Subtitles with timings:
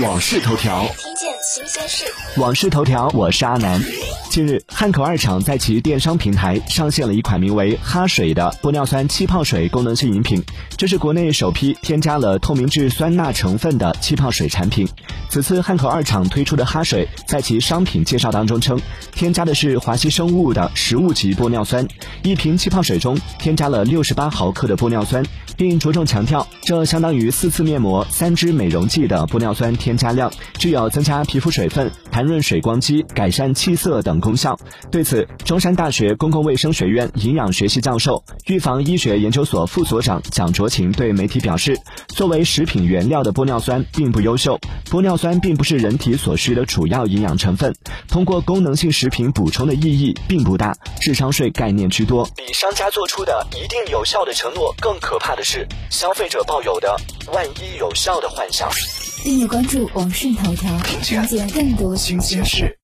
[0.00, 2.06] 往事头条，听见新鲜事。
[2.38, 3.78] 往事头条，我是阿南。
[4.32, 10.42] 近日，汉口二厂在其电商平台上线了一款名为“哈水”的玻尿酸气泡水功能性饮品，
[10.78, 14.88] 这是国内首批添加了透明质酸钠成分的气泡水产品。
[15.28, 18.80] 此次汉口二厂推出的哈水，在其商品介绍当中称，
[19.12, 21.86] 添加的是华西生物的食物级玻尿酸，
[22.22, 25.22] 一瓶气泡水中添加了六十八毫克的玻尿酸，
[25.58, 34.58] 并着重强调，这相当于四次面膜、三支美容剂的玻尿酸添加量，具有增加皮肤水分、弹润水光肌、改善气色等功效。
[34.90, 41.76] 对此，中山大学公共卫生学院营养学系教授、预防医学研究所副所长蒋卓勤对媒体表示，
[42.08, 47.74] 作为食品原料的玻尿酸并不优秀，玻尿酸并不是人体所需的主要营养成分，
[48.08, 52.24] 通过功能性食品补充的意义并不大，智商税概念居多。
[52.36, 56.96] 比商家做出的一定有效的承诺更可怕的是，消费者抱有的
[57.34, 58.70] 万一有效的幻想。
[59.24, 62.76] 订阅关注网讯头条，了解更多新鲜事。